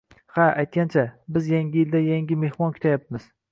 Ha, 0.37 0.45
aytgancha, 0.61 1.03
biz 1.37 1.51
Yangi 1.53 1.79
yilda 1.83 2.03
Yangi 2.07 2.41
mehmon 2.47 2.77
kutayapmiz 2.79 3.33